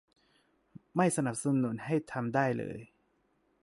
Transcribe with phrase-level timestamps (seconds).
[0.95, 2.77] ไม่สนับสนุนให้ทำได้เลย